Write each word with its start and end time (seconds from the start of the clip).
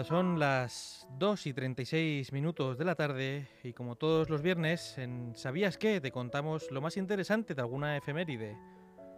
cuando 0.00 0.16
son 0.16 0.38
las 0.38 1.06
2 1.18 1.46
y 1.46 1.52
36 1.52 2.32
minutos 2.32 2.78
de 2.78 2.86
la 2.86 2.94
tarde 2.94 3.48
y 3.62 3.74
como 3.74 3.96
todos 3.96 4.30
los 4.30 4.40
viernes 4.40 4.96
en 4.96 5.32
¿Sabías 5.36 5.76
qué? 5.76 6.00
te 6.00 6.10
contamos 6.10 6.70
lo 6.70 6.80
más 6.80 6.96
interesante 6.96 7.54
de 7.54 7.60
alguna 7.60 7.98
efeméride. 7.98 8.56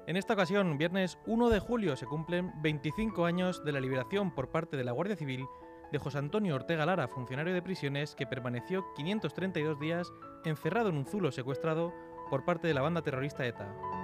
En 0.08 0.16
esta 0.16 0.34
ocasión, 0.34 0.78
viernes 0.78 1.18
1 1.27 1.50
de 1.50 1.60
julio, 1.60 1.95
se 1.95 2.06
cumplen 2.06 2.50
25 2.62 3.24
años 3.27 3.64
de 3.64 3.70
la 3.70 3.78
liberación 3.78 4.34
por 4.34 4.50
parte 4.50 4.77
de 4.77 4.82
la 4.82 4.91
Guardia 4.91 5.14
Civil 5.14 5.46
de 5.92 5.98
José 5.98 6.18
Antonio 6.18 6.56
Ortega 6.56 6.84
Lara, 6.84 7.06
funcionario 7.06 7.55
de 7.55 7.62
prisiones 7.62 8.16
que 8.16 8.27
permaneció 8.27 8.84
532 8.96 9.78
días 9.78 10.12
encerrado 10.44 10.88
en 10.88 10.96
un 10.96 11.06
zulo 11.06 11.30
secuestrado 11.30 11.94
por 12.28 12.44
parte 12.44 12.66
de 12.66 12.74
la 12.74 12.83
banda 12.83 13.02
terrorista 13.02 13.46
ETA. 13.46 14.02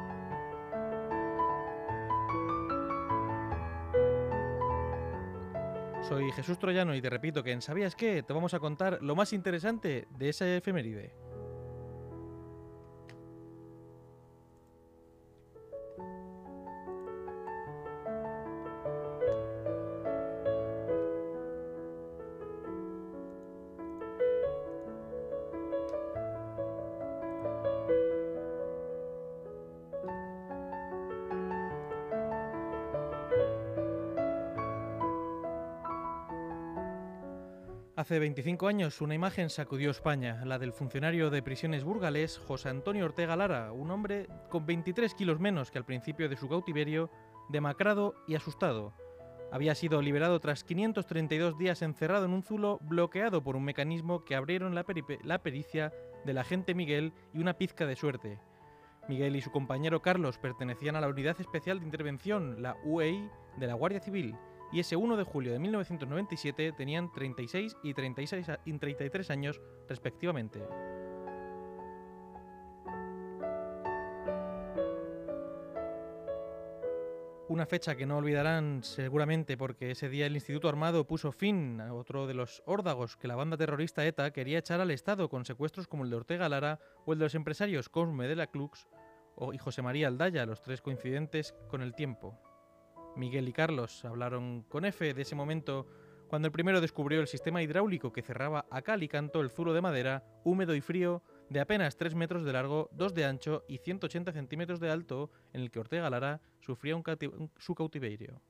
Soy 6.08 6.32
Jesús 6.32 6.58
Troyano 6.58 6.94
y 6.94 7.02
te 7.02 7.10
repito 7.10 7.42
que 7.42 7.52
en 7.52 7.60
¿Sabías 7.60 7.94
qué? 7.94 8.22
te 8.22 8.32
vamos 8.32 8.54
a 8.54 8.58
contar 8.60 8.98
lo 9.02 9.14
más 9.14 9.34
interesante 9.34 10.08
de 10.16 10.30
esa 10.30 10.48
efeméride. 10.56 11.27
Hace 37.98 38.20
25 38.20 38.68
años 38.68 39.00
una 39.00 39.16
imagen 39.16 39.50
sacudió 39.50 39.90
España, 39.90 40.44
la 40.44 40.60
del 40.60 40.72
funcionario 40.72 41.30
de 41.30 41.42
prisiones 41.42 41.82
burgalés 41.82 42.38
José 42.38 42.68
Antonio 42.68 43.04
Ortega 43.04 43.34
Lara, 43.34 43.72
un 43.72 43.90
hombre 43.90 44.28
con 44.50 44.64
23 44.66 45.12
kilos 45.14 45.40
menos 45.40 45.72
que 45.72 45.78
al 45.78 45.84
principio 45.84 46.28
de 46.28 46.36
su 46.36 46.48
cautiverio, 46.48 47.10
demacrado 47.48 48.14
y 48.28 48.36
asustado. 48.36 48.92
Había 49.50 49.74
sido 49.74 50.00
liberado 50.00 50.38
tras 50.38 50.62
532 50.62 51.58
días 51.58 51.82
encerrado 51.82 52.26
en 52.26 52.34
un 52.34 52.44
zulo 52.44 52.78
bloqueado 52.82 53.42
por 53.42 53.56
un 53.56 53.64
mecanismo 53.64 54.24
que 54.24 54.36
abrieron 54.36 54.76
la, 54.76 54.84
la 55.24 55.42
pericia 55.42 55.92
del 56.24 56.38
agente 56.38 56.76
Miguel 56.76 57.12
y 57.34 57.40
una 57.40 57.54
pizca 57.54 57.84
de 57.84 57.96
suerte. 57.96 58.38
Miguel 59.08 59.34
y 59.34 59.40
su 59.40 59.50
compañero 59.50 60.02
Carlos 60.02 60.38
pertenecían 60.38 60.94
a 60.94 61.00
la 61.00 61.08
Unidad 61.08 61.40
Especial 61.40 61.80
de 61.80 61.86
Intervención, 61.86 62.62
la 62.62 62.76
UEI, 62.84 63.28
de 63.56 63.66
la 63.66 63.74
Guardia 63.74 63.98
Civil, 63.98 64.36
y 64.72 64.80
ese 64.80 64.96
1 64.96 65.16
de 65.16 65.24
julio 65.24 65.52
de 65.52 65.58
1997 65.58 66.72
tenían 66.72 67.12
36 67.12 67.76
y, 67.82 67.94
36 67.94 68.46
y 68.64 68.78
33 68.78 69.30
años 69.30 69.60
respectivamente. 69.88 70.60
Una 77.48 77.64
fecha 77.64 77.96
que 77.96 78.04
no 78.04 78.18
olvidarán 78.18 78.82
seguramente 78.82 79.56
porque 79.56 79.92
ese 79.92 80.10
día 80.10 80.26
el 80.26 80.34
Instituto 80.34 80.68
Armado 80.68 81.06
puso 81.06 81.32
fin 81.32 81.80
a 81.80 81.94
otro 81.94 82.26
de 82.26 82.34
los 82.34 82.62
órdagos 82.66 83.16
que 83.16 83.26
la 83.26 83.36
banda 83.36 83.56
terrorista 83.56 84.04
ETA 84.04 84.32
quería 84.32 84.58
echar 84.58 84.82
al 84.82 84.90
Estado 84.90 85.30
con 85.30 85.46
secuestros 85.46 85.88
como 85.88 86.04
el 86.04 86.10
de 86.10 86.16
Ortega 86.16 86.50
Lara 86.50 86.78
o 87.06 87.14
el 87.14 87.18
de 87.18 87.24
los 87.24 87.34
empresarios 87.34 87.88
Cosme 87.88 88.28
de 88.28 88.36
la 88.36 88.48
Clux 88.48 88.86
y 89.54 89.58
José 89.58 89.80
María 89.80 90.08
Aldaya, 90.08 90.44
los 90.44 90.60
tres 90.60 90.82
coincidentes 90.82 91.54
con 91.68 91.80
el 91.80 91.94
tiempo. 91.94 92.38
Miguel 93.18 93.48
y 93.48 93.52
Carlos 93.52 94.04
hablaron 94.04 94.62
con 94.62 94.84
F 94.84 95.12
de 95.12 95.22
ese 95.22 95.34
momento 95.34 95.86
cuando 96.28 96.46
el 96.46 96.52
primero 96.52 96.80
descubrió 96.80 97.20
el 97.20 97.26
sistema 97.26 97.62
hidráulico 97.62 98.12
que 98.12 98.22
cerraba 98.22 98.66
a 98.70 98.82
cal 98.82 99.02
y 99.02 99.08
canto 99.08 99.40
el 99.40 99.50
zulo 99.50 99.72
de 99.72 99.80
madera, 99.80 100.24
húmedo 100.44 100.74
y 100.74 100.80
frío, 100.80 101.22
de 101.48 101.60
apenas 101.60 101.96
3 101.96 102.14
metros 102.14 102.44
de 102.44 102.52
largo, 102.52 102.90
2 102.92 103.14
de 103.14 103.24
ancho 103.24 103.64
y 103.66 103.78
180 103.78 104.32
centímetros 104.32 104.78
de 104.78 104.90
alto, 104.90 105.30
en 105.52 105.62
el 105.62 105.70
que 105.70 105.80
Ortega 105.80 106.10
Lara 106.10 106.40
sufría 106.60 106.94
su 107.56 107.74
cautiverio. 107.74 108.42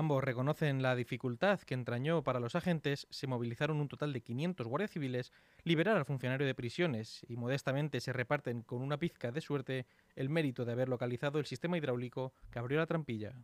Ambos 0.00 0.24
reconocen 0.24 0.80
la 0.80 0.96
dificultad 0.96 1.60
que 1.60 1.74
entrañó 1.74 2.22
para 2.24 2.40
los 2.40 2.56
agentes, 2.56 3.06
se 3.10 3.26
movilizaron 3.26 3.82
un 3.82 3.88
total 3.88 4.14
de 4.14 4.22
500 4.22 4.66
guardias 4.66 4.92
civiles, 4.92 5.30
liberar 5.62 5.98
al 5.98 6.06
funcionario 6.06 6.46
de 6.46 6.54
prisiones 6.54 7.20
y 7.28 7.36
modestamente 7.36 8.00
se 8.00 8.14
reparten 8.14 8.62
con 8.62 8.80
una 8.80 8.96
pizca 8.96 9.30
de 9.30 9.42
suerte 9.42 9.86
el 10.16 10.30
mérito 10.30 10.64
de 10.64 10.72
haber 10.72 10.88
localizado 10.88 11.38
el 11.38 11.44
sistema 11.44 11.76
hidráulico 11.76 12.32
que 12.50 12.58
abrió 12.58 12.78
la 12.78 12.86
trampilla. 12.86 13.34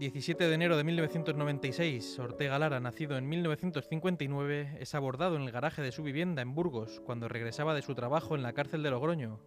17 0.00 0.48
de 0.48 0.54
enero 0.54 0.78
de 0.78 0.84
1996, 0.84 2.18
Ortega 2.20 2.58
Lara, 2.58 2.80
nacido 2.80 3.18
en 3.18 3.28
1959, 3.28 4.78
es 4.80 4.94
abordado 4.94 5.36
en 5.36 5.42
el 5.42 5.50
garaje 5.50 5.82
de 5.82 5.92
su 5.92 6.02
vivienda 6.02 6.40
en 6.40 6.54
Burgos 6.54 7.02
cuando 7.04 7.28
regresaba 7.28 7.74
de 7.74 7.82
su 7.82 7.94
trabajo 7.94 8.34
en 8.34 8.42
la 8.42 8.54
cárcel 8.54 8.82
de 8.82 8.90
Logroño, 8.90 9.40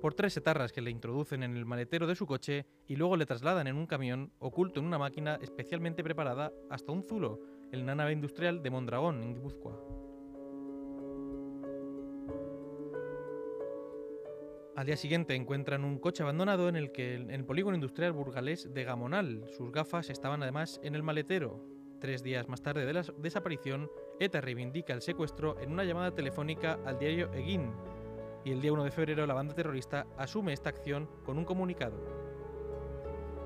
por 0.00 0.14
tres 0.14 0.36
etarras 0.36 0.72
que 0.72 0.80
le 0.80 0.90
introducen 0.90 1.44
en 1.44 1.56
el 1.56 1.66
maletero 1.66 2.08
de 2.08 2.16
su 2.16 2.26
coche 2.26 2.66
y 2.88 2.96
luego 2.96 3.16
le 3.16 3.26
trasladan 3.26 3.68
en 3.68 3.76
un 3.76 3.86
camión 3.86 4.32
oculto 4.40 4.80
en 4.80 4.86
una 4.86 4.98
máquina 4.98 5.38
especialmente 5.40 6.02
preparada 6.02 6.50
hasta 6.68 6.90
un 6.90 7.04
zulo, 7.04 7.38
en 7.70 7.86
la 7.86 7.94
nave 7.94 8.10
industrial 8.10 8.60
de 8.60 8.70
Mondragón, 8.70 9.22
en 9.22 9.34
Guipúzcoa. 9.34 10.01
Al 14.74 14.86
día 14.86 14.96
siguiente 14.96 15.34
encuentran 15.34 15.84
un 15.84 15.98
coche 15.98 16.22
abandonado 16.22 16.66
en 16.70 16.76
el 16.76 16.92
que 16.92 17.16
en 17.16 17.30
el 17.30 17.44
polígono 17.44 17.74
industrial 17.74 18.12
burgalés 18.12 18.72
de 18.72 18.84
Gamonal. 18.84 19.44
Sus 19.54 19.70
gafas 19.70 20.08
estaban 20.08 20.42
además 20.42 20.80
en 20.82 20.94
el 20.94 21.02
maletero. 21.02 21.62
Tres 22.00 22.22
días 22.22 22.48
más 22.48 22.62
tarde 22.62 22.86
de 22.86 22.94
la 22.94 23.04
desaparición, 23.18 23.90
ETA 24.18 24.40
reivindica 24.40 24.94
el 24.94 25.02
secuestro 25.02 25.60
en 25.60 25.72
una 25.72 25.84
llamada 25.84 26.14
telefónica 26.14 26.78
al 26.86 26.98
diario 26.98 27.30
Egin. 27.34 27.70
Y 28.46 28.52
el 28.52 28.62
día 28.62 28.72
1 28.72 28.84
de 28.84 28.90
febrero 28.90 29.26
la 29.26 29.34
banda 29.34 29.54
terrorista 29.54 30.06
asume 30.16 30.54
esta 30.54 30.70
acción 30.70 31.06
con 31.22 31.36
un 31.36 31.44
comunicado. 31.44 32.32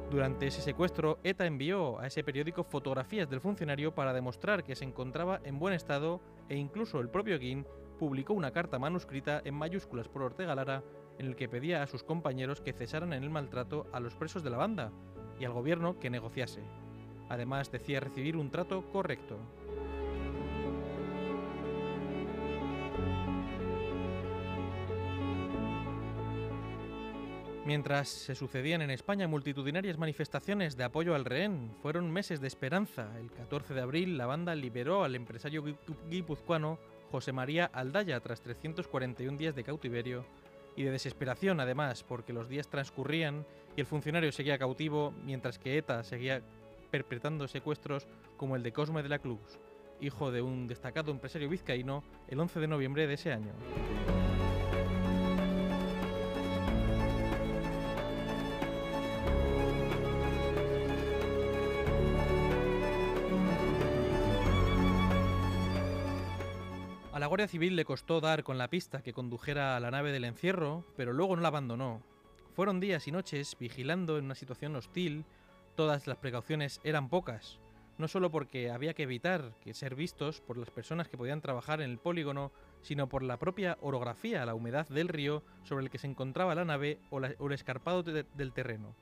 Durante 0.08 0.46
ese 0.46 0.62
secuestro, 0.62 1.18
ETA 1.24 1.44
envió 1.44 1.98
a 1.98 2.06
ese 2.06 2.22
periódico 2.22 2.62
fotografías 2.62 3.28
del 3.28 3.40
funcionario 3.40 3.92
para 3.92 4.12
demostrar 4.12 4.62
que 4.62 4.76
se 4.76 4.84
encontraba 4.84 5.40
en 5.42 5.58
buen 5.58 5.74
estado 5.74 6.20
e 6.48 6.56
incluso 6.56 7.00
el 7.00 7.08
propio 7.08 7.34
Egin 7.34 7.66
publicó 7.98 8.34
una 8.34 8.52
carta 8.52 8.78
manuscrita 8.78 9.42
en 9.44 9.54
mayúsculas 9.54 10.08
por 10.08 10.22
Ortega 10.22 10.54
Lara 10.54 10.82
en 11.18 11.26
el 11.26 11.36
que 11.36 11.48
pedía 11.48 11.82
a 11.82 11.86
sus 11.86 12.02
compañeros 12.02 12.60
que 12.60 12.72
cesaran 12.72 13.12
en 13.12 13.22
el 13.22 13.30
maltrato 13.30 13.86
a 13.92 14.00
los 14.00 14.14
presos 14.14 14.42
de 14.42 14.50
la 14.50 14.58
banda 14.58 14.92
y 15.40 15.44
al 15.44 15.52
gobierno 15.52 15.98
que 15.98 16.10
negociase. 16.10 16.62
Además 17.28 17.70
decía 17.72 18.00
recibir 18.00 18.36
un 18.36 18.50
trato 18.50 18.90
correcto. 18.92 19.38
Mientras 27.66 28.08
se 28.08 28.36
sucedían 28.36 28.80
en 28.80 28.92
España 28.92 29.26
multitudinarias 29.26 29.98
manifestaciones 29.98 30.76
de 30.76 30.84
apoyo 30.84 31.16
al 31.16 31.24
rehén, 31.24 31.74
fueron 31.82 32.12
meses 32.12 32.40
de 32.40 32.46
esperanza. 32.46 33.18
El 33.18 33.32
14 33.32 33.74
de 33.74 33.80
abril 33.80 34.16
la 34.16 34.26
banda 34.26 34.54
liberó 34.54 35.02
al 35.02 35.16
empresario 35.16 35.64
guipuzcoano 36.08 36.78
José 37.10 37.32
María 37.32 37.66
Aldaya 37.66 38.20
tras 38.20 38.40
341 38.40 39.38
días 39.38 39.54
de 39.54 39.64
cautiverio 39.64 40.24
y 40.76 40.82
de 40.82 40.90
desesperación 40.90 41.60
además, 41.60 42.04
porque 42.04 42.32
los 42.32 42.48
días 42.48 42.68
transcurrían 42.68 43.46
y 43.76 43.80
el 43.80 43.86
funcionario 43.86 44.32
seguía 44.32 44.58
cautivo 44.58 45.12
mientras 45.24 45.58
que 45.58 45.78
ETA 45.78 46.02
seguía 46.02 46.42
perpetrando 46.90 47.48
secuestros 47.48 48.06
como 48.36 48.56
el 48.56 48.62
de 48.62 48.72
Cosme 48.72 49.02
de 49.02 49.08
la 49.08 49.18
Cruz, 49.18 49.58
hijo 50.00 50.30
de 50.30 50.42
un 50.42 50.66
destacado 50.66 51.10
empresario 51.10 51.48
vizcaíno, 51.48 52.04
el 52.28 52.40
11 52.40 52.60
de 52.60 52.68
noviembre 52.68 53.06
de 53.06 53.14
ese 53.14 53.32
año. 53.32 53.52
Guardia 67.36 67.48
Civil 67.48 67.76
le 67.76 67.84
costó 67.84 68.22
dar 68.22 68.44
con 68.44 68.56
la 68.56 68.70
pista 68.70 69.02
que 69.02 69.12
condujera 69.12 69.76
a 69.76 69.80
la 69.80 69.90
nave 69.90 70.10
del 70.10 70.24
encierro, 70.24 70.86
pero 70.96 71.12
luego 71.12 71.36
no 71.36 71.42
la 71.42 71.48
abandonó. 71.48 72.00
Fueron 72.54 72.80
días 72.80 73.06
y 73.08 73.12
noches 73.12 73.58
vigilando 73.60 74.16
en 74.16 74.24
una 74.24 74.34
situación 74.34 74.74
hostil, 74.74 75.26
todas 75.74 76.06
las 76.06 76.16
precauciones 76.16 76.80
eran 76.82 77.10
pocas, 77.10 77.60
no 77.98 78.08
solo 78.08 78.30
porque 78.30 78.70
había 78.70 78.94
que 78.94 79.02
evitar 79.02 79.52
que 79.60 79.74
ser 79.74 79.94
vistos 79.94 80.40
por 80.40 80.56
las 80.56 80.70
personas 80.70 81.08
que 81.08 81.18
podían 81.18 81.42
trabajar 81.42 81.82
en 81.82 81.90
el 81.90 81.98
polígono, 81.98 82.52
sino 82.80 83.06
por 83.06 83.22
la 83.22 83.38
propia 83.38 83.76
orografía, 83.82 84.46
la 84.46 84.54
humedad 84.54 84.88
del 84.88 85.08
río 85.08 85.42
sobre 85.62 85.84
el 85.84 85.90
que 85.90 85.98
se 85.98 86.06
encontraba 86.06 86.54
la 86.54 86.64
nave 86.64 87.00
o, 87.10 87.18
el 87.18 87.52
escarpado 87.52 88.02
del 88.02 88.52
terreno. 88.54 88.96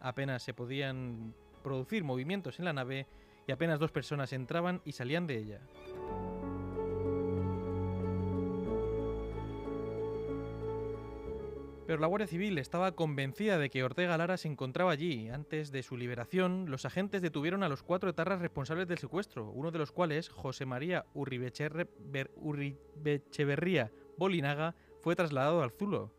apenas 0.00 0.42
se 0.42 0.54
podían 0.54 1.34
producir 1.62 2.02
movimientos 2.02 2.58
en 2.58 2.64
la 2.64 2.72
nave 2.72 3.06
y 3.46 3.52
apenas 3.52 3.78
dos 3.78 3.92
personas 3.92 4.32
entraban 4.32 4.80
y 4.86 4.92
salían 4.92 5.26
de 5.26 5.36
ella. 5.36 5.60
Pero 11.86 12.00
la 12.00 12.06
Guardia 12.06 12.26
Civil 12.26 12.56
estaba 12.56 12.92
convencida 12.92 13.58
de 13.58 13.68
que 13.68 13.84
Ortega 13.84 14.16
Lara 14.16 14.38
se 14.38 14.48
encontraba 14.48 14.90
allí. 14.90 15.28
Antes 15.28 15.70
de 15.70 15.82
su 15.82 15.98
liberación, 15.98 16.70
los 16.70 16.86
agentes 16.86 17.20
detuvieron 17.20 17.62
a 17.62 17.68
los 17.68 17.82
cuatro 17.82 18.08
etarras 18.08 18.40
responsables 18.40 18.88
del 18.88 18.96
secuestro, 18.96 19.50
uno 19.50 19.70
de 19.70 19.78
los 19.78 19.92
cuales, 19.92 20.30
José 20.30 20.64
María 20.64 21.04
Urribecheverría 21.12 23.92
Bolinaga, 24.16 24.74
fue 25.02 25.14
trasladado 25.14 25.62
al 25.62 25.72
Zulo. 25.72 26.10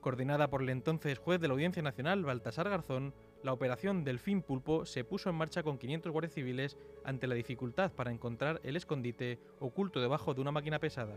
Coordinada 0.00 0.50
por 0.50 0.62
el 0.62 0.70
entonces 0.70 1.18
juez 1.18 1.40
de 1.40 1.46
la 1.46 1.54
Audiencia 1.54 1.82
Nacional, 1.82 2.24
Baltasar 2.24 2.68
Garzón, 2.68 3.14
la 3.44 3.52
operación 3.52 4.02
Delfín 4.04 4.42
Pulpo 4.42 4.84
se 4.84 5.04
puso 5.04 5.30
en 5.30 5.36
marcha 5.36 5.62
con 5.62 5.78
500 5.78 6.10
guardias 6.10 6.34
civiles 6.34 6.76
ante 7.04 7.28
la 7.28 7.36
dificultad 7.36 7.92
para 7.92 8.10
encontrar 8.10 8.60
el 8.64 8.74
escondite 8.74 9.38
oculto 9.60 10.00
debajo 10.00 10.34
de 10.34 10.40
una 10.40 10.50
máquina 10.50 10.80
pesada. 10.80 11.16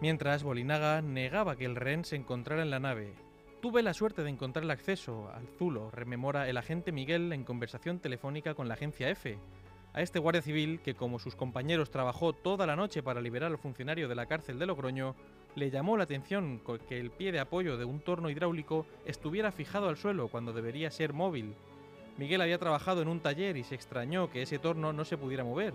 Mientras, 0.00 0.44
Bolinaga 0.44 1.02
negaba 1.02 1.56
que 1.56 1.64
el 1.64 1.74
rehén 1.74 2.04
se 2.04 2.14
encontrara 2.14 2.62
en 2.62 2.70
la 2.70 2.78
nave. 2.78 3.14
Tuve 3.60 3.82
la 3.82 3.94
suerte 3.94 4.22
de 4.22 4.30
encontrar 4.30 4.64
el 4.64 4.70
acceso 4.70 5.28
al 5.34 5.48
Zulo, 5.58 5.90
rememora 5.90 6.48
el 6.48 6.56
agente 6.56 6.92
Miguel 6.92 7.32
en 7.32 7.42
conversación 7.42 7.98
telefónica 7.98 8.54
con 8.54 8.68
la 8.68 8.74
agencia 8.74 9.10
F. 9.10 9.36
A 9.94 10.00
este 10.00 10.20
guardia 10.20 10.42
civil, 10.42 10.80
que 10.80 10.94
como 10.94 11.18
sus 11.18 11.34
compañeros 11.34 11.90
trabajó 11.90 12.32
toda 12.32 12.66
la 12.66 12.76
noche 12.76 13.02
para 13.02 13.20
liberar 13.20 13.50
al 13.50 13.58
funcionario 13.58 14.06
de 14.06 14.14
la 14.14 14.26
cárcel 14.26 14.60
de 14.60 14.66
Logroño, 14.66 15.16
le 15.56 15.70
llamó 15.70 15.96
la 15.96 16.04
atención 16.04 16.60
que 16.88 17.00
el 17.00 17.10
pie 17.10 17.32
de 17.32 17.40
apoyo 17.40 17.76
de 17.76 17.84
un 17.84 17.98
torno 17.98 18.30
hidráulico 18.30 18.86
estuviera 19.04 19.50
fijado 19.50 19.88
al 19.88 19.96
suelo 19.96 20.28
cuando 20.28 20.52
debería 20.52 20.92
ser 20.92 21.12
móvil. 21.12 21.56
Miguel 22.16 22.42
había 22.42 22.58
trabajado 22.58 23.02
en 23.02 23.08
un 23.08 23.18
taller 23.18 23.56
y 23.56 23.64
se 23.64 23.74
extrañó 23.74 24.30
que 24.30 24.42
ese 24.42 24.60
torno 24.60 24.92
no 24.92 25.04
se 25.04 25.18
pudiera 25.18 25.42
mover. 25.42 25.74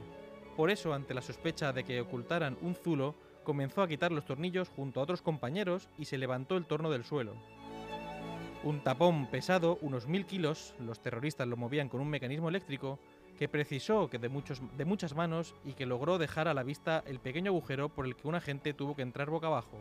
Por 0.56 0.70
eso, 0.70 0.94
ante 0.94 1.14
la 1.14 1.22
sospecha 1.22 1.74
de 1.74 1.84
que 1.84 2.00
ocultaran 2.00 2.58
un 2.62 2.76
zulo, 2.76 3.16
comenzó 3.44 3.82
a 3.82 3.88
quitar 3.88 4.12
los 4.12 4.26
tornillos 4.26 4.70
junto 4.70 5.00
a 5.00 5.04
otros 5.04 5.22
compañeros 5.22 5.90
y 5.98 6.06
se 6.06 6.18
levantó 6.18 6.58
el 6.58 6.66
torno 6.66 6.90
del 6.90 7.04
suelo. 7.04 7.36
Un 8.64 8.82
tapón 8.82 9.28
pesado, 9.28 9.78
unos 9.82 10.08
mil 10.08 10.26
kilos, 10.26 10.74
los 10.80 11.02
terroristas 11.02 11.48
lo 11.48 11.58
movían 11.58 11.90
con 11.90 12.00
un 12.00 12.10
mecanismo 12.10 12.48
eléctrico, 12.48 12.98
que 13.38 13.50
precisó 13.50 14.10
que 14.10 14.20
de, 14.20 14.30
de 14.78 14.86
muchas 14.86 15.16
manos 15.16 15.56
y 15.66 15.74
que 15.74 15.86
logró 15.86 16.18
dejar 16.18 16.48
a 16.48 16.54
la 16.54 16.64
vista 16.64 17.04
el 17.06 17.20
pequeño 17.20 17.52
agujero 17.52 17.90
por 17.90 18.06
el 18.06 18.16
que 18.16 18.28
un 18.28 18.36
agente 18.36 18.74
tuvo 18.74 18.96
que 18.96 19.02
entrar 19.02 19.30
boca 19.30 19.48
abajo. 19.48 19.78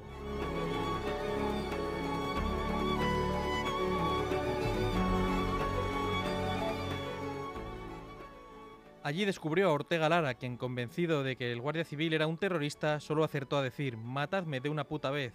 Allí 9.04 9.25
descubrió 9.25 9.69
a 9.69 9.72
Ortega 9.72 10.08
Lara, 10.08 10.34
quien 10.34 10.56
convencido 10.56 11.25
de 11.25 11.34
que 11.34 11.50
el 11.50 11.60
guardia 11.60 11.84
civil 11.84 12.12
era 12.12 12.28
un 12.28 12.37
terrorista, 12.37 13.00
solo 13.00 13.25
acertó 13.25 13.56
a 13.56 13.62
decir, 13.62 13.96
matadme 13.96 14.60
de 14.60 14.69
una 14.69 14.84
puta 14.84 15.10
vez. 15.10 15.32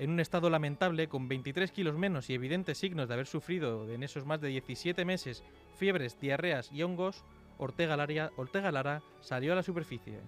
En 0.00 0.10
un 0.10 0.18
estado 0.18 0.50
lamentable, 0.50 1.08
con 1.08 1.28
23 1.28 1.70
kilos 1.70 1.96
menos 1.96 2.28
y 2.28 2.34
evidentes 2.34 2.78
signos 2.78 3.06
de 3.06 3.14
haber 3.14 3.28
sufrido 3.28 3.88
en 3.88 4.02
esos 4.02 4.26
más 4.26 4.40
de 4.40 4.48
17 4.48 5.04
meses 5.04 5.44
fiebres, 5.76 6.18
diarreas 6.18 6.72
y 6.72 6.82
hongos, 6.82 7.24
Ortega 7.58 7.96
Lara, 7.96 8.32
Ortega 8.36 8.72
Lara 8.72 9.02
salió 9.20 9.52
a 9.52 9.56
la 9.56 9.62
superficie. 9.62 10.18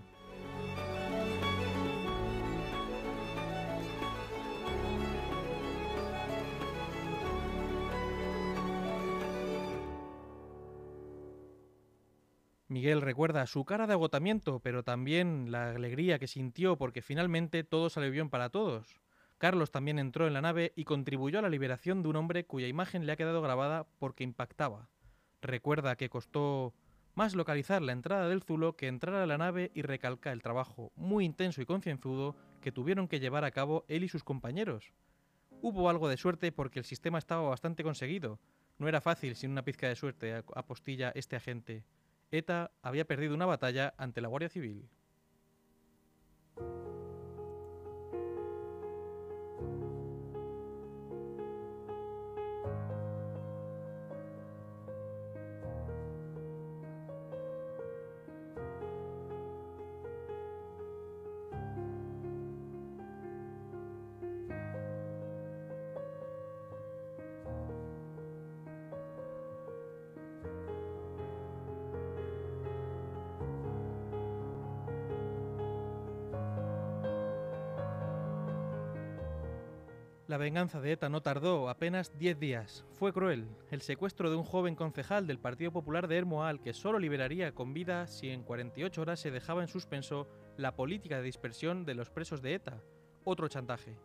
Miguel 12.68 13.00
recuerda 13.00 13.46
su 13.46 13.64
cara 13.64 13.86
de 13.86 13.94
agotamiento, 13.94 14.60
pero 14.60 14.82
también 14.82 15.50
la 15.50 15.70
alegría 15.70 16.18
que 16.18 16.26
sintió 16.26 16.76
porque 16.76 17.00
finalmente 17.00 17.64
todo 17.64 17.88
salió 17.88 18.10
bien 18.10 18.28
para 18.28 18.50
todos. 18.50 19.00
Carlos 19.38 19.70
también 19.70 19.98
entró 19.98 20.26
en 20.26 20.34
la 20.34 20.42
nave 20.42 20.74
y 20.76 20.84
contribuyó 20.84 21.38
a 21.38 21.42
la 21.42 21.48
liberación 21.48 22.02
de 22.02 22.08
un 22.10 22.16
hombre 22.16 22.44
cuya 22.44 22.66
imagen 22.66 23.06
le 23.06 23.12
ha 23.12 23.16
quedado 23.16 23.40
grabada 23.40 23.86
porque 23.98 24.22
impactaba. 24.22 24.90
Recuerda 25.40 25.96
que 25.96 26.10
costó 26.10 26.74
más 27.14 27.34
localizar 27.34 27.80
la 27.80 27.92
entrada 27.92 28.28
del 28.28 28.42
Zulo 28.42 28.76
que 28.76 28.86
entrar 28.86 29.14
a 29.14 29.26
la 29.26 29.38
nave 29.38 29.70
y 29.74 29.80
recalca 29.80 30.30
el 30.30 30.42
trabajo 30.42 30.92
muy 30.94 31.24
intenso 31.24 31.62
y 31.62 31.66
concienzudo 31.66 32.36
que 32.60 32.70
tuvieron 32.70 33.08
que 33.08 33.18
llevar 33.18 33.44
a 33.44 33.50
cabo 33.50 33.86
él 33.88 34.04
y 34.04 34.08
sus 34.08 34.24
compañeros. 34.24 34.92
Hubo 35.62 35.88
algo 35.88 36.08
de 36.08 36.18
suerte 36.18 36.52
porque 36.52 36.80
el 36.80 36.84
sistema 36.84 37.16
estaba 37.16 37.48
bastante 37.48 37.82
conseguido. 37.82 38.38
No 38.76 38.88
era 38.88 39.00
fácil 39.00 39.36
sin 39.36 39.52
una 39.52 39.64
pizca 39.64 39.88
de 39.88 39.96
suerte, 39.96 40.34
apostilla 40.54 41.12
este 41.14 41.36
agente. 41.36 41.82
ETA 42.30 42.72
había 42.82 43.06
perdido 43.06 43.34
una 43.34 43.46
batalla 43.46 43.94
ante 43.96 44.20
la 44.20 44.28
Guardia 44.28 44.48
Civil. 44.48 44.88
La 80.28 80.36
venganza 80.36 80.82
de 80.82 80.92
ETA 80.92 81.08
no 81.08 81.22
tardó 81.22 81.70
apenas 81.70 82.12
10 82.18 82.38
días. 82.38 82.84
Fue 82.92 83.14
cruel. 83.14 83.48
El 83.70 83.80
secuestro 83.80 84.28
de 84.28 84.36
un 84.36 84.44
joven 84.44 84.74
concejal 84.74 85.26
del 85.26 85.38
Partido 85.38 85.72
Popular 85.72 86.06
de 86.06 86.18
Hermoal 86.18 86.60
que 86.60 86.74
solo 86.74 86.98
liberaría 86.98 87.54
con 87.54 87.72
vida 87.72 88.06
si 88.06 88.28
en 88.28 88.42
48 88.42 89.00
horas 89.00 89.20
se 89.20 89.30
dejaba 89.30 89.62
en 89.62 89.68
suspenso 89.68 90.28
la 90.58 90.76
política 90.76 91.16
de 91.16 91.22
dispersión 91.22 91.86
de 91.86 91.94
los 91.94 92.10
presos 92.10 92.42
de 92.42 92.52
ETA. 92.52 92.82
Otro 93.24 93.48
chantaje. 93.48 93.96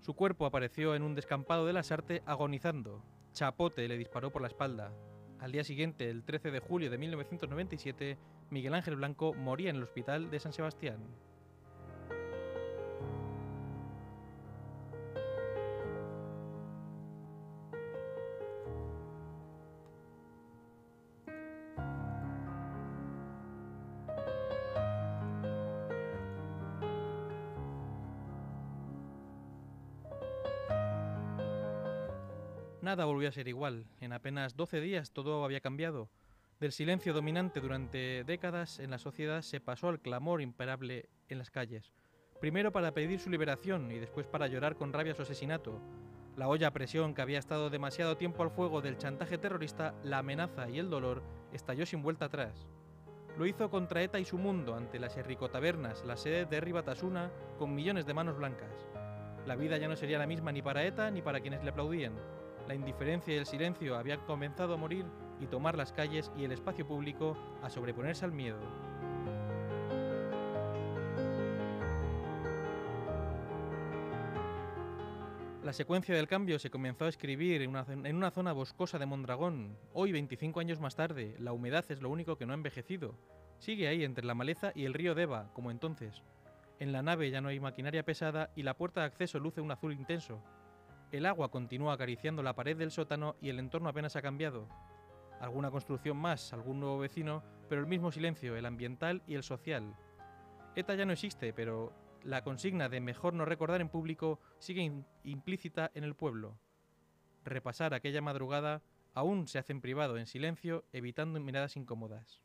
Su 0.00 0.12
cuerpo 0.12 0.44
apareció 0.44 0.94
en 0.94 1.02
un 1.02 1.14
descampado 1.14 1.64
de 1.64 1.72
la 1.72 1.82
Sarte 1.82 2.22
agonizando. 2.26 3.02
Chapote 3.32 3.88
le 3.88 3.96
disparó 3.96 4.30
por 4.30 4.42
la 4.42 4.48
espalda. 4.48 4.92
Al 5.40 5.50
día 5.50 5.64
siguiente, 5.64 6.10
el 6.10 6.24
13 6.24 6.50
de 6.50 6.60
julio 6.60 6.90
de 6.90 6.98
1997, 6.98 8.18
Miguel 8.50 8.74
Ángel 8.74 8.96
Blanco 8.96 9.32
moría 9.32 9.70
en 9.70 9.76
el 9.76 9.84
hospital 9.84 10.30
de 10.30 10.40
San 10.40 10.52
Sebastián. 10.52 10.98
Nada 32.84 33.06
volvió 33.06 33.30
a 33.30 33.32
ser 33.32 33.48
igual. 33.48 33.86
En 34.02 34.12
apenas 34.12 34.56
12 34.56 34.82
días 34.82 35.10
todo 35.10 35.42
había 35.42 35.62
cambiado. 35.62 36.10
Del 36.60 36.70
silencio 36.70 37.14
dominante 37.14 37.62
durante 37.62 38.24
décadas 38.24 38.78
en 38.78 38.90
la 38.90 38.98
sociedad 38.98 39.40
se 39.40 39.58
pasó 39.58 39.88
al 39.88 40.00
clamor 40.00 40.42
imparable 40.42 41.08
en 41.30 41.38
las 41.38 41.50
calles. 41.50 41.94
Primero 42.42 42.72
para 42.72 42.92
pedir 42.92 43.20
su 43.20 43.30
liberación 43.30 43.90
y 43.90 43.98
después 43.98 44.26
para 44.26 44.48
llorar 44.48 44.76
con 44.76 44.92
rabia 44.92 45.14
su 45.14 45.22
asesinato. 45.22 45.80
La 46.36 46.46
olla 46.46 46.66
a 46.66 46.72
presión 46.72 47.14
que 47.14 47.22
había 47.22 47.38
estado 47.38 47.70
demasiado 47.70 48.18
tiempo 48.18 48.42
al 48.42 48.50
fuego 48.50 48.82
del 48.82 48.98
chantaje 48.98 49.38
terrorista, 49.38 49.94
la 50.02 50.18
amenaza 50.18 50.68
y 50.68 50.78
el 50.78 50.90
dolor 50.90 51.22
estalló 51.54 51.86
sin 51.86 52.02
vuelta 52.02 52.26
atrás. 52.26 52.66
Lo 53.38 53.46
hizo 53.46 53.70
contra 53.70 54.02
ETA 54.02 54.18
y 54.18 54.26
su 54.26 54.36
mundo 54.36 54.74
ante 54.74 54.98
las 54.98 55.16
Tabernas, 55.50 56.04
la 56.04 56.18
sede 56.18 56.44
de 56.44 56.60
Ribatasuna, 56.60 57.30
con 57.58 57.74
millones 57.74 58.04
de 58.04 58.12
manos 58.12 58.36
blancas. 58.36 58.86
La 59.46 59.56
vida 59.56 59.78
ya 59.78 59.88
no 59.88 59.96
sería 59.96 60.18
la 60.18 60.26
misma 60.26 60.52
ni 60.52 60.60
para 60.60 60.84
ETA 60.84 61.10
ni 61.10 61.22
para 61.22 61.40
quienes 61.40 61.64
le 61.64 61.70
aplaudían. 61.70 62.12
La 62.66 62.74
indiferencia 62.74 63.34
y 63.34 63.38
el 63.38 63.46
silencio 63.46 63.96
habían 63.96 64.20
comenzado 64.20 64.74
a 64.74 64.78
morir 64.78 65.04
y 65.40 65.46
tomar 65.46 65.76
las 65.76 65.92
calles 65.92 66.32
y 66.36 66.44
el 66.44 66.52
espacio 66.52 66.86
público 66.86 67.36
a 67.62 67.68
sobreponerse 67.68 68.24
al 68.24 68.32
miedo. 68.32 68.58
La 75.62 75.72
secuencia 75.72 76.14
del 76.14 76.28
cambio 76.28 76.58
se 76.58 76.70
comenzó 76.70 77.06
a 77.06 77.08
escribir 77.08 77.62
en 77.62 77.70
una, 78.16 78.30
zona 78.30 78.52
boscosa 78.52 78.98
de 78.98 79.06
Mondragón. 79.06 79.78
Hoy, 79.94 80.12
25 80.12 80.60
años 80.60 80.78
más 80.78 80.94
tarde, 80.94 81.36
la 81.38 81.52
humedad 81.52 81.84
es 81.88 82.02
lo 82.02 82.10
único 82.10 82.36
que 82.36 82.44
no 82.44 82.52
ha 82.52 82.56
envejecido. 82.56 83.14
Sigue 83.58 83.88
ahí 83.88 84.04
entre 84.04 84.26
la 84.26 84.34
maleza 84.34 84.72
y 84.74 84.84
el 84.84 84.92
río 84.92 85.14
Deva, 85.14 85.50
como 85.54 85.70
entonces. 85.70 86.22
En 86.78 86.92
la 86.92 87.02
nave 87.02 87.30
ya 87.30 87.40
no 87.40 87.48
hay 87.48 87.60
maquinaria 87.60 88.04
pesada 88.04 88.50
y 88.54 88.62
la 88.62 88.76
puerta 88.76 89.00
de 89.00 89.06
acceso 89.06 89.38
luce 89.38 89.62
un 89.62 89.70
azul 89.70 89.94
intenso. 89.94 90.42
El 91.14 91.26
agua 91.26 91.48
continúa 91.48 91.92
acariciando 91.92 92.42
la 92.42 92.56
pared 92.56 92.76
del 92.76 92.90
sótano 92.90 93.36
y 93.40 93.48
el 93.48 93.60
entorno 93.60 93.88
apenas 93.88 94.16
ha 94.16 94.20
cambiado. 94.20 94.68
Alguna 95.38 95.70
construcción 95.70 96.16
más, 96.16 96.52
algún 96.52 96.80
nuevo 96.80 96.98
vecino, 96.98 97.44
pero 97.68 97.80
el 97.80 97.86
mismo 97.86 98.10
silencio, 98.10 98.56
el 98.56 98.66
ambiental 98.66 99.22
y 99.24 99.36
el 99.36 99.44
social. 99.44 99.94
ETA 100.74 100.96
ya 100.96 101.06
no 101.06 101.12
existe, 101.12 101.52
pero 101.52 101.92
la 102.24 102.42
consigna 102.42 102.88
de 102.88 103.00
mejor 103.00 103.32
no 103.32 103.44
recordar 103.44 103.80
en 103.80 103.90
público 103.90 104.40
sigue 104.58 105.04
implícita 105.22 105.92
en 105.94 106.02
el 106.02 106.16
pueblo. 106.16 106.58
Repasar 107.44 107.94
aquella 107.94 108.20
madrugada 108.20 108.82
aún 109.12 109.46
se 109.46 109.60
hace 109.60 109.72
en 109.72 109.82
privado, 109.82 110.18
en 110.18 110.26
silencio, 110.26 110.84
evitando 110.92 111.38
miradas 111.38 111.76
incómodas. 111.76 112.42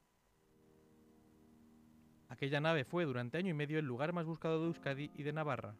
Aquella 2.27 2.61
nave 2.61 2.85
fue 2.85 3.05
durante 3.05 3.39
año 3.39 3.49
y 3.49 3.55
medio 3.55 3.79
el 3.79 3.85
lugar 3.85 4.13
más 4.13 4.27
buscado 4.27 4.61
de 4.61 4.67
Euskadi 4.67 5.09
y 5.15 5.23
de 5.23 5.33
Navarra. 5.33 5.73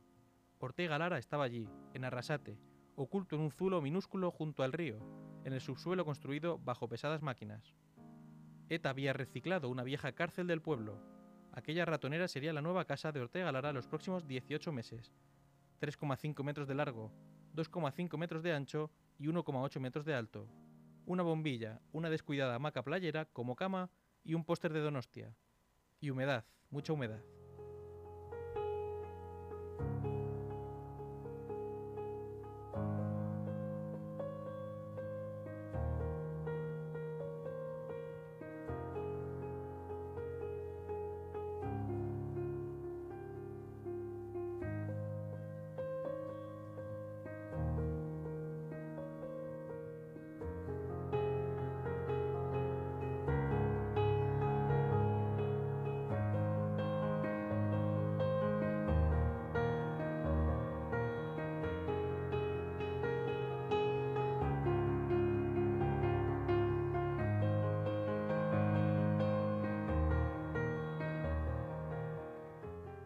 Ortega 0.58 0.98
Lara 0.98 1.20
estaba 1.20 1.44
allí, 1.44 1.70
en 1.94 2.04
Arrasate, 2.04 2.58
oculto 3.02 3.38
en 3.38 3.42
un 3.42 3.52
zulo 3.52 3.82
minúsculo 3.82 4.30
junto 4.30 4.62
al 4.62 4.74
río, 4.74 5.00
en 5.46 5.54
el 5.54 5.62
subsuelo 5.62 6.04
construido 6.04 6.60
bajo 6.60 6.90
pesadas 6.90 7.22
máquinas. 7.22 7.74
ETA 8.68 8.90
había 8.90 9.14
reciclado 9.14 9.70
una 9.70 9.84
vieja 9.84 10.12
cárcel 10.12 10.48
del 10.48 10.62
pueblo. 10.62 11.02
Aquella 11.54 11.86
ratonera 11.86 12.28
sería 12.28 12.52
la 12.52 12.62
nueva 12.62 12.84
casa 12.84 13.14
de 13.14 13.22
Ortega 13.22 13.54
Lara 13.54 13.72
los 13.72 13.88
próximos 13.88 14.28
18 14.28 14.74
meses. 14.74 15.14
3,5 15.80 16.44
metros 16.44 16.68
de 16.68 16.76
largo, 16.76 17.14
2,5 17.56 18.18
metros 18.18 18.44
de 18.44 18.54
ancho 18.54 18.92
y 19.18 19.28
1,8 19.28 19.80
metros 19.80 20.04
de 20.04 20.14
alto. 20.14 20.50
Una 21.06 21.24
bombilla, 21.24 21.82
una 21.94 22.10
descuidada 22.10 22.56
hamaca 22.56 22.84
playera 22.84 23.26
como 23.26 23.56
cama 23.56 23.90
y 24.26 24.34
un 24.34 24.44
póster 24.44 24.74
de 24.74 24.82
Donostia. 24.82 25.34
Y 26.02 26.10
humedad, 26.10 26.46
mucha 26.70 26.92
humedad. 26.92 27.24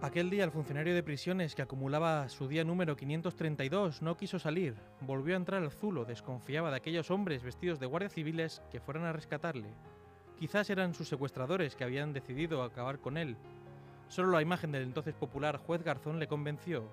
Aquel 0.03 0.29
día 0.29 0.43
el 0.43 0.51
funcionario 0.51 0.93
de 0.93 1.01
prisiones 1.01 1.55
que 1.55 1.61
acumulaba 1.61 2.27
su 2.27 2.49
día 2.49 2.65
número 2.65 2.97
532 2.97 4.01
no 4.01 4.17
quiso 4.17 4.37
salir, 4.37 4.75
volvió 4.99 5.33
a 5.33 5.37
entrar 5.37 5.63
al 5.63 5.71
zulo, 5.71 6.03
desconfiaba 6.03 6.71
de 6.71 6.75
aquellos 6.75 7.09
hombres 7.09 7.41
vestidos 7.41 7.79
de 7.79 7.85
guardias 7.85 8.11
civiles 8.11 8.61
que 8.69 8.81
fueran 8.81 9.05
a 9.05 9.13
rescatarle. 9.13 9.69
Quizás 10.37 10.69
eran 10.69 10.93
sus 10.93 11.07
secuestradores 11.07 11.77
que 11.77 11.85
habían 11.85 12.11
decidido 12.11 12.63
acabar 12.63 12.99
con 12.99 13.15
él. 13.15 13.37
Solo 14.09 14.31
la 14.31 14.41
imagen 14.41 14.73
del 14.73 14.83
entonces 14.83 15.15
popular 15.15 15.55
juez 15.55 15.83
Garzón 15.83 16.19
le 16.19 16.27
convenció, 16.27 16.83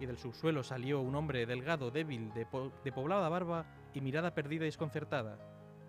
y 0.00 0.06
del 0.06 0.18
subsuelo 0.18 0.64
salió 0.64 1.00
un 1.00 1.14
hombre 1.14 1.46
delgado, 1.46 1.92
débil, 1.92 2.34
de, 2.34 2.48
de 2.82 2.90
poblada 2.90 3.28
barba 3.28 3.66
y 3.94 4.00
mirada 4.00 4.34
perdida 4.34 4.64
y 4.64 4.66
desconcertada. 4.66 5.38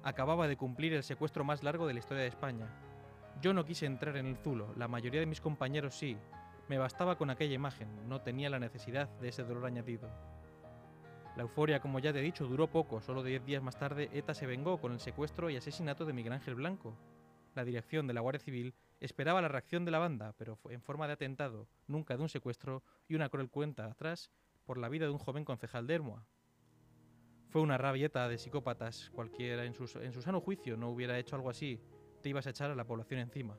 Acababa 0.04 0.48
de 0.48 0.56
cumplir 0.56 0.94
el 0.94 1.02
secuestro 1.02 1.44
más 1.44 1.64
largo 1.64 1.88
de 1.88 1.94
la 1.94 2.00
historia 2.00 2.22
de 2.22 2.30
España. 2.30 2.68
Yo 3.42 3.56
no 3.56 3.66
quise 3.66 3.88
entrar 3.88 4.18
en 4.18 4.28
el 4.28 4.38
zulo, 4.38 4.72
la 4.78 4.88
mayoría 4.88 5.20
de 5.20 5.26
mis 5.26 5.42
compañeros 5.42 5.96
sí, 5.96 6.16
me 6.68 6.78
bastaba 6.78 7.18
con 7.18 7.30
aquella 7.30 7.54
imagen, 7.54 8.08
no 8.08 8.22
tenía 8.22 8.50
la 8.50 8.60
necesidad 8.60 9.10
de 9.20 9.30
ese 9.30 9.44
dolor 9.44 9.66
añadido. 9.66 10.10
La 11.36 11.42
euforia, 11.44 11.80
como 11.80 12.00
ya 12.00 12.14
te 12.14 12.20
he 12.20 12.24
dicho, 12.24 12.46
duró 12.46 12.70
poco, 12.70 13.02
solo 13.02 13.24
diez 13.24 13.44
días 13.44 13.64
más 13.64 13.78
tarde 13.78 14.10
ETA 14.14 14.34
se 14.36 14.46
vengó 14.46 14.80
con 14.80 14.92
el 14.92 15.00
secuestro 15.00 15.50
y 15.50 15.58
asesinato 15.58 16.06
de 16.06 16.14
Miguel 16.14 16.34
Ángel 16.34 16.56
Blanco. 16.56 16.96
La 17.56 17.66
dirección 17.66 18.06
de 18.06 18.14
la 18.14 18.22
Guardia 18.22 18.40
Civil 18.40 18.76
esperaba 19.00 19.42
la 19.42 19.48
reacción 19.48 19.84
de 19.84 19.92
la 19.92 20.00
banda, 20.00 20.34
pero 20.38 20.60
en 20.70 20.82
forma 20.82 21.08
de 21.08 21.14
atentado, 21.14 21.68
nunca 21.88 22.16
de 22.16 22.22
un 22.22 22.30
secuestro 22.30 22.84
y 23.08 23.16
una 23.16 23.30
cruel 23.30 23.50
cuenta 23.50 23.86
atrás 23.86 24.30
por 24.66 24.78
la 24.78 24.90
vida 24.90 25.06
de 25.06 25.12
un 25.12 25.18
joven 25.18 25.44
concejal 25.44 25.88
de 25.88 25.96
Hermoa. 25.96 26.26
Fue 27.50 27.62
una 27.62 27.78
rabieta 27.78 28.28
de 28.28 28.38
psicópatas, 28.38 29.10
cualquiera 29.12 29.66
en 29.66 29.74
su, 29.74 29.86
en 30.00 30.14
su 30.14 30.22
sano 30.22 30.40
juicio 30.40 30.78
no 30.78 30.90
hubiera 30.90 31.18
hecho 31.18 31.36
algo 31.36 31.50
así, 31.50 31.80
te 32.22 32.30
ibas 32.30 32.48
a 32.48 32.52
echar 32.52 32.72
a 32.72 32.76
la 32.76 32.86
población 32.86 33.20
encima. 33.20 33.58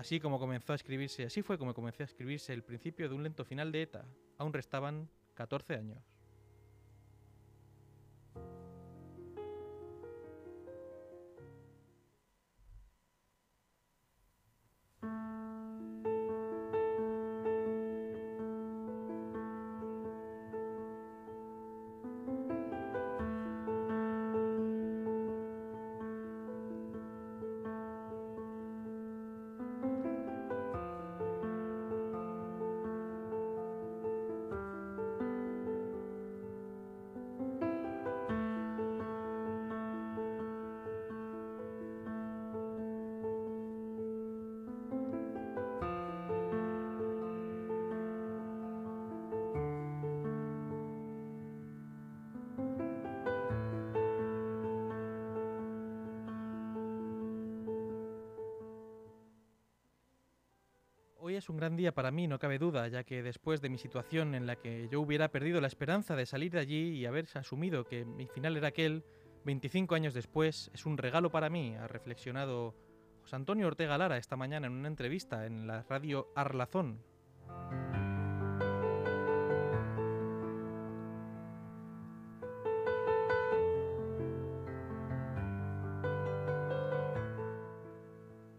Así 0.00 0.18
como 0.18 0.38
comenzó 0.38 0.72
a 0.72 0.76
escribirse, 0.76 1.24
así 1.24 1.42
fue 1.42 1.58
como 1.58 1.74
comenzó 1.74 2.02
a 2.02 2.06
escribirse 2.06 2.54
el 2.54 2.62
principio 2.62 3.06
de 3.06 3.14
un 3.14 3.22
lento 3.22 3.44
final 3.44 3.70
de 3.70 3.82
ETA. 3.82 4.06
Aún 4.38 4.54
restaban 4.54 5.10
14 5.34 5.74
años. 5.74 5.98
Es 61.40 61.48
un 61.48 61.56
gran 61.56 61.74
día 61.74 61.92
para 61.92 62.10
mí, 62.10 62.28
no 62.28 62.38
cabe 62.38 62.58
duda, 62.58 62.86
ya 62.88 63.02
que 63.02 63.22
después 63.22 63.62
de 63.62 63.70
mi 63.70 63.78
situación 63.78 64.34
en 64.34 64.46
la 64.46 64.56
que 64.56 64.88
yo 64.90 65.00
hubiera 65.00 65.30
perdido 65.30 65.60
la 65.60 65.66
esperanza 65.66 66.14
de 66.14 66.26
salir 66.26 66.52
de 66.52 66.60
allí 66.60 66.90
y 66.90 67.06
haber 67.06 67.26
asumido 67.34 67.84
que 67.84 68.04
mi 68.04 68.26
final 68.26 68.56
era 68.58 68.68
aquel, 68.68 69.04
25 69.46 69.94
años 69.94 70.12
después 70.12 70.70
es 70.74 70.84
un 70.84 70.98
regalo 70.98 71.30
para 71.30 71.48
mí, 71.48 71.74
ha 71.76 71.88
reflexionado 71.88 72.74
José 73.22 73.36
Antonio 73.36 73.66
Ortega 73.66 73.96
Lara 73.96 74.18
esta 74.18 74.36
mañana 74.36 74.66
en 74.66 74.74
una 74.74 74.88
entrevista 74.88 75.46
en 75.46 75.66
la 75.66 75.82
radio 75.82 76.28
Arlazón. 76.36 77.02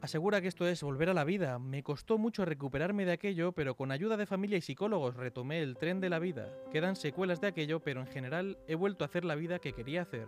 Asegura 0.02 0.42
que 0.42 0.48
esto 0.48 0.68
es 0.68 0.84
volver 0.84 1.10
a 1.10 1.14
la 1.14 1.24
vida. 1.24 1.60
Me 1.60 1.84
costó 1.84 2.18
mucho 2.18 2.44
recuperarme 2.44 3.06
de 3.06 3.14
aquello, 3.14 3.52
pero 3.52 3.76
con 3.76 3.92
ayuda 3.92 4.18
de 4.18 4.26
familia 4.26 4.58
y 4.58 4.62
psicólogos 4.62 5.16
retomé 5.16 5.62
el 5.62 5.78
tren 5.78 6.00
de 6.02 6.10
la 6.10 6.20
vida. 6.20 6.50
Quedan 6.72 6.96
secuelas 6.96 7.40
de 7.42 7.48
aquello, 7.48 7.80
pero 7.80 8.02
en 8.02 8.08
general 8.08 8.58
he 8.68 8.76
vuelto 8.76 9.04
a 9.04 9.08
hacer 9.08 9.24
la 9.26 9.36
vida 9.36 9.60
que 9.60 9.74
quería 9.74 10.02
hacer. 10.02 10.28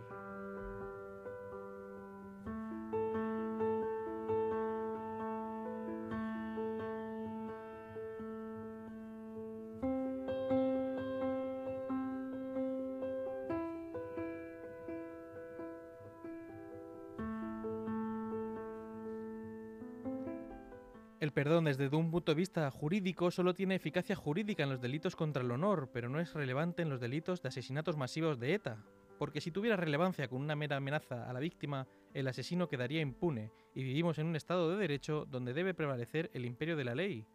El 21.24 21.32
perdón 21.32 21.64
desde 21.64 21.88
un 21.88 22.10
punto 22.10 22.32
de 22.32 22.36
vista 22.36 22.70
jurídico 22.70 23.30
solo 23.30 23.54
tiene 23.54 23.76
eficacia 23.76 24.14
jurídica 24.14 24.62
en 24.62 24.68
los 24.68 24.82
delitos 24.82 25.16
contra 25.16 25.42
el 25.42 25.50
honor, 25.52 25.88
pero 25.90 26.10
no 26.10 26.20
es 26.20 26.34
relevante 26.34 26.82
en 26.82 26.90
los 26.90 27.00
delitos 27.00 27.40
de 27.40 27.48
asesinatos 27.48 27.96
masivos 27.96 28.38
de 28.38 28.52
ETA. 28.52 28.84
porque 29.18 29.40
si 29.40 29.50
tuviera 29.50 29.74
relevancia 29.74 30.28
con 30.28 30.42
una 30.42 30.54
mera 30.54 30.76
amenaza 30.76 31.26
a 31.26 31.32
la 31.32 31.40
víctima, 31.40 31.88
el 32.12 32.28
asesino 32.28 32.68
quedaría 32.68 33.00
impune 33.00 33.52
y 33.74 33.82
vivimos 33.82 34.18
en 34.18 34.26
un 34.26 34.36
estado 34.36 34.68
de 34.68 34.76
derecho 34.76 35.24
donde 35.24 35.54
debe 35.54 35.72
prevalecer 35.72 36.30
el 36.34 36.44
imperio 36.44 36.76
de 36.76 36.84
la 36.84 36.94
ley. 36.94 37.26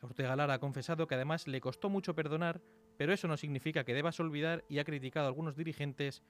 Ortega 0.00 0.36
Lara 0.36 0.54
ha 0.54 0.60
confesado 0.60 1.08
que 1.08 1.16
además 1.16 1.48
le 1.48 1.60
costó 1.60 1.90
mucho 1.90 2.14
perdonar, 2.14 2.60
pero 2.96 3.12
eso 3.12 3.26
no 3.26 3.36
significa 3.36 3.82
que 3.82 3.94
debas 3.94 4.20
olvidar 4.20 4.64
y 4.68 4.78
ha 4.78 4.84
criticado 4.84 5.26
a 5.26 5.30
algunos 5.30 5.56
dirigentes, 5.56 6.22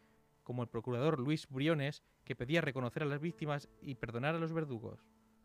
como 0.43 0.63
el 0.63 0.71
procurador 0.71 1.21
Luis 1.21 1.47
Briones, 1.47 2.03
que 2.25 2.37
pedía 2.37 2.63
reconocer 2.63 3.03
a 3.03 3.07
las 3.07 3.21
víctimas 3.21 3.69
y 3.83 3.97
perdonar 3.97 4.35
a 4.35 4.39
los 4.39 4.55
verdugos, 4.55 5.05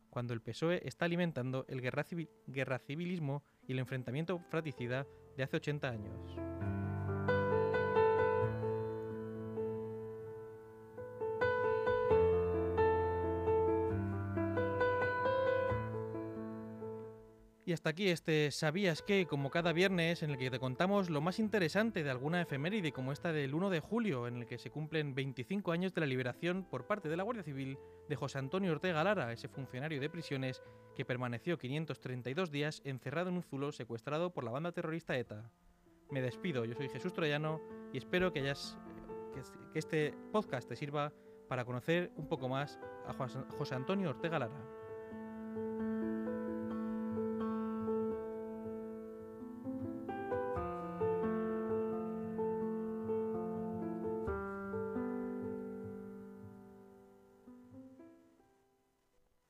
cuando 0.10 0.34
el 0.34 0.42
PSOE 0.42 0.82
está 0.86 1.06
alimentando 1.06 1.66
el 1.68 1.82
guerra, 1.82 2.06
guerra 2.48 2.80
civilismo 2.80 3.44
y 3.68 3.74
el 3.74 3.80
enfrentamiento 3.80 4.40
fratricida 4.50 5.06
de 5.38 5.44
hace 5.44 5.58
80 5.58 5.90
años. 5.90 6.69
Y 17.70 17.72
hasta 17.72 17.92
aquí 17.92 18.10
este 18.10 18.50
¿Sabías 18.50 19.04
qué? 19.04 19.28
Como 19.28 19.52
cada 19.52 19.74
viernes 19.74 20.24
en 20.24 20.32
el 20.32 20.40
que 20.40 20.50
te 20.50 20.58
contamos 20.58 21.12
lo 21.12 21.22
más 21.22 21.38
interesante 21.38 22.02
de 22.02 22.10
alguna 22.10 22.42
efeméride 22.42 22.92
como 22.92 23.12
esta 23.12 23.32
del 23.32 23.54
1 23.54 23.70
de 23.70 23.80
julio 23.80 24.26
en 24.26 24.38
el 24.38 24.48
que 24.48 24.58
se 24.58 24.72
cumplen 24.72 25.14
25 25.14 25.72
años 25.72 25.94
de 25.94 26.02
la 26.02 26.08
liberación 26.08 26.64
por 26.64 26.88
parte 26.88 27.10
de 27.10 27.16
la 27.16 27.22
Guardia 27.22 27.44
Civil 27.44 27.78
de 28.08 28.16
José 28.16 28.40
Antonio 28.40 28.72
Ortega 28.72 29.04
Lara, 29.04 29.32
ese 29.32 29.50
funcionario 29.50 30.02
de 30.02 30.10
prisiones 30.10 30.64
que 30.96 31.06
permaneció 31.06 31.60
532 31.60 32.50
días 32.50 32.82
encerrado 32.86 33.30
en 33.30 33.36
un 33.36 33.44
zulo 33.44 33.72
secuestrado 33.72 34.34
por 34.34 34.44
la 34.44 34.50
banda 34.50 34.72
terrorista 34.72 35.16
ETA. 35.16 35.52
Me 36.10 36.24
despido, 36.24 36.66
yo 36.66 36.74
soy 36.74 36.90
Jesús 36.90 37.14
Troyano 37.14 37.62
y 37.94 38.00
espero 38.00 38.34
que, 38.34 38.40
hayas, 38.40 38.80
que 39.72 39.78
este 39.78 40.16
podcast 40.32 40.68
te 40.68 40.76
sirva 40.76 41.14
para 41.48 41.66
conocer 41.66 42.12
un 42.16 42.28
poco 42.28 42.50
más 42.50 42.80
a 43.06 43.14
José 43.14 43.76
Antonio 43.76 44.10
Ortega 44.10 44.40
Lara. 44.40 44.79